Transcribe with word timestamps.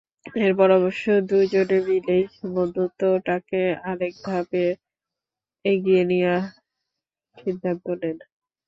এরপর 0.39 0.67
অবশ্য 0.77 1.05
দুজনে 1.29 1.77
মিলেই 1.87 2.23
বন্ধুত্বটাকে 2.53 3.61
আরেক 3.89 4.13
ধাপ 4.25 4.49
এগিয়ে 5.65 6.03
নেওয়ার 6.09 6.41
সিদ্ধান্ত 7.37 7.85
নেন। 8.01 8.17